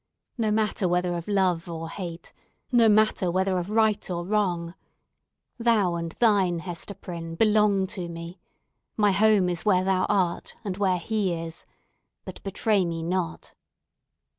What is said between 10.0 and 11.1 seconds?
art and where